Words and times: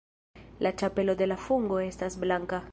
La 0.67 0.71
ĉapelo 0.83 1.15
de 1.21 1.29
la 1.29 1.39
fungo 1.45 1.81
estas 1.93 2.21
blanka. 2.25 2.65